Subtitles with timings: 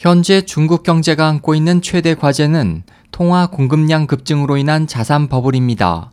[0.00, 6.10] 현재 중국 경제가 안고 있는 최대 과제는 통화 공급량 급증으로 인한 자산 버블입니다.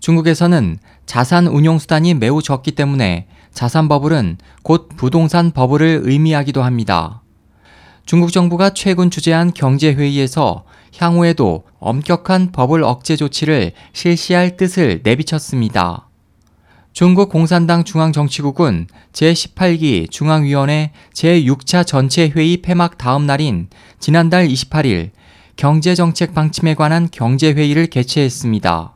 [0.00, 0.76] 중국에서는
[1.06, 7.22] 자산 운용 수단이 매우 적기 때문에 자산 버블은 곧 부동산 버블을 의미하기도 합니다.
[8.04, 10.64] 중국 정부가 최근 주재한 경제회의에서
[10.98, 16.06] 향후에도 엄격한 버블 억제 조치를 실시할 뜻을 내비쳤습니다.
[16.92, 23.68] 중국 공산당 중앙정치국은 제18기 중앙위원회 제6차 전체 회의 폐막 다음 날인
[23.98, 25.10] 지난달 28일
[25.56, 28.94] 경제정책 방침에 관한 경제회의를 개최했습니다.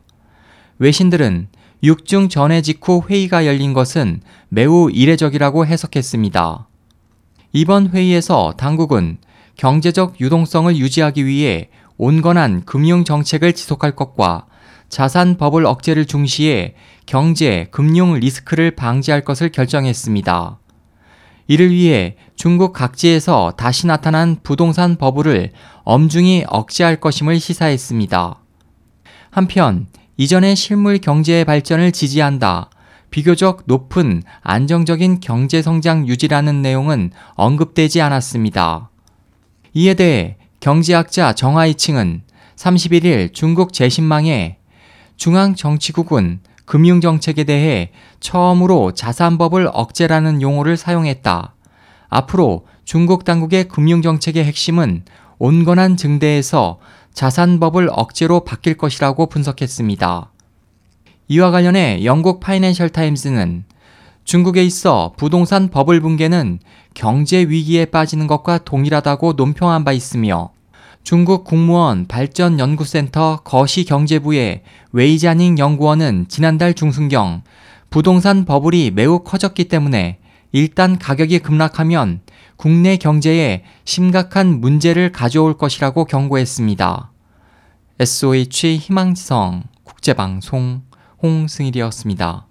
[0.78, 1.48] 외신들은
[1.82, 4.20] 6중 전해 직후 회의가 열린 것은
[4.50, 6.68] 매우 이례적이라고 해석했습니다.
[7.52, 9.16] 이번 회의에서 당국은
[9.56, 14.44] 경제적 유동성을 유지하기 위해 온건한 금융 정책을 지속할 것과
[14.96, 16.72] 자산 버블 억제를 중시해
[17.04, 20.58] 경제, 금융 리스크를 방지할 것을 결정했습니다.
[21.48, 25.52] 이를 위해 중국 각지에서 다시 나타난 부동산 버블을
[25.84, 28.40] 엄중히 억제할 것임을 시사했습니다.
[29.28, 32.70] 한편 이전의 실물 경제의 발전을 지지한다.
[33.10, 38.88] 비교적 높은 안정적인 경제 성장 유지라는 내용은 언급되지 않았습니다.
[39.74, 42.22] 이에 대해 경제학자 정하이칭은
[42.56, 44.56] 31일 중국 재신망에
[45.16, 51.54] 중앙정치국은 금융정책에 대해 처음으로 자산법을 억제라는 용어를 사용했다.
[52.08, 55.04] 앞으로 중국 당국의 금융정책의 핵심은
[55.38, 56.78] 온건한 증대에서
[57.12, 60.32] 자산법을 억제로 바뀔 것이라고 분석했습니다.
[61.28, 63.64] 이와 관련해 영국 파이낸셜 타임스는
[64.24, 66.58] 중국에 있어 부동산 버블 붕괴는
[66.94, 70.50] 경제 위기에 빠지는 것과 동일하다고 논평한 바 있으며
[71.06, 77.44] 중국 국무원 발전연구센터 거시경제부의 웨이자닝 연구원은 지난달 중순경
[77.90, 80.18] 부동산 버블이 매우 커졌기 때문에
[80.50, 82.22] 일단 가격이 급락하면
[82.56, 87.12] 국내 경제에 심각한 문제를 가져올 것이라고 경고했습니다.
[88.00, 90.82] SOH 희망지성 국제방송
[91.22, 92.48] 홍승일이었습니다.